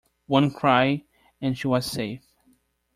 One 0.25 0.49
cry 0.49 1.03
and 1.41 1.55
she 1.55 1.67
was 1.67 1.85
safe. 1.85 2.23